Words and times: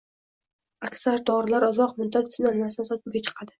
Aksar 0.87 1.21
dorilar 1.31 1.67
uzoq 1.69 1.95
muddat 2.01 2.35
sinalmasdan 2.39 2.91
sotuvga 2.93 3.25
chiqadi. 3.29 3.49